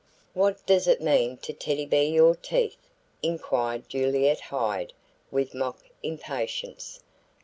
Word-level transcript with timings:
"What 0.33 0.65
does 0.65 0.87
it 0.87 0.99
mean 0.99 1.37
to 1.43 1.53
Teddy 1.53 1.85
Bear 1.85 2.01
your 2.05 2.33
teeth?" 2.33 2.89
inquired 3.21 3.87
Julietta 3.87 4.45
Hyde 4.45 4.93
with 5.29 5.53
mock 5.53 5.77
impatience. 6.01 7.03